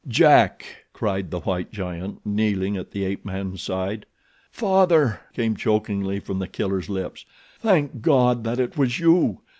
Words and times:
"Jack!" 0.07 0.65
cried 0.93 1.29
the 1.29 1.41
white 1.41 1.71
giant, 1.71 2.25
kneeling 2.25 2.75
at 2.75 2.89
the 2.89 3.03
ape 3.05 3.23
man's 3.23 3.61
side. 3.61 4.07
"Father!" 4.49 5.19
came 5.31 5.55
chokingly 5.55 6.19
from 6.19 6.39
The 6.39 6.47
Killer's 6.47 6.89
lips. 6.89 7.23
"Thank 7.59 8.01
God 8.01 8.43
that 8.43 8.59
it 8.59 8.75
was 8.79 8.99
you. 8.99 9.41